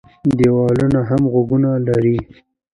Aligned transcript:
ـ 0.21 0.37
دیوالونه 0.39 0.99
هم 1.09 1.21
غوږونه 1.31 1.69
لري. 1.87 2.17